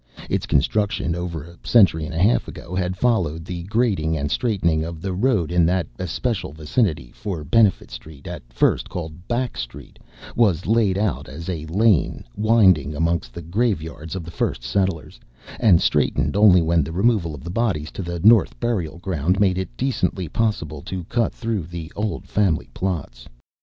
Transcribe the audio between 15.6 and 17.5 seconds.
straightened only when the removal of